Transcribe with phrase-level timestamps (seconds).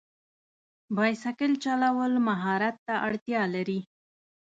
[0.95, 3.79] بایسکل چلول مهارت ته اړتیا لري.